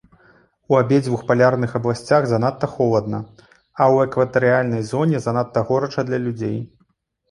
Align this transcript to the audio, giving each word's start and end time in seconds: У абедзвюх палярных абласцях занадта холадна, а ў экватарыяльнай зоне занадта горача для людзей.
У 0.71 0.77
абедзвюх 0.77 1.21
палярных 1.29 1.75
абласцях 1.81 2.27
занадта 2.33 2.71
холадна, 2.73 3.19
а 3.43 3.49
ў 3.49 3.95
экватарыяльнай 4.11 4.87
зоне 4.93 5.25
занадта 5.31 5.69
горача 5.73 6.01
для 6.13 6.27
людзей. 6.29 6.63